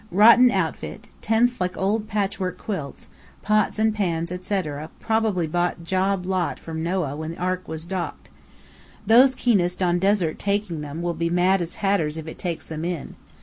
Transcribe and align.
Rotten 0.11 0.49
outfit: 0.49 1.09
tents 1.21 1.61
like 1.61 1.77
old 1.77 2.07
patchwork 2.07 2.57
quilts, 2.57 3.07
pots 3.43 3.77
and 3.77 3.93
pans, 3.93 4.31
etc., 4.31 4.89
probably 4.99 5.45
bought 5.45 5.83
job 5.83 6.25
lot 6.25 6.57
from 6.59 6.81
Noah 6.81 7.15
when 7.15 7.29
the 7.29 7.37
Ark 7.37 7.67
was 7.67 7.85
docked. 7.85 8.29
Those 9.05 9.35
keenest 9.35 9.83
on 9.83 9.99
desert 9.99 10.39
"taking" 10.39 10.81
them, 10.81 11.03
will 11.03 11.13
be 11.13 11.29
mad 11.29 11.61
as 11.61 11.75
hatters 11.75 12.17
if 12.17 12.27
it 12.27 12.39
takes 12.39 12.65
them 12.65 12.83
in. 12.83 13.13